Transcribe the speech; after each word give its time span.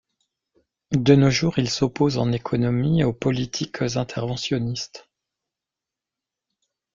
De 0.95 1.13
nos 1.13 1.29
jours 1.29 1.59
il 1.59 1.69
s'oppose 1.69 2.17
en 2.17 2.31
économie 2.31 3.03
aux 3.03 3.13
politiques 3.13 3.83
interventionnistes. 3.83 5.07